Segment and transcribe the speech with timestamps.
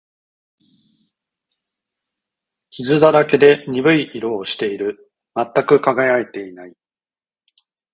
[2.71, 5.11] 傷だらけで、鈍い色をしている。
[5.35, 6.73] 全く輝いていない。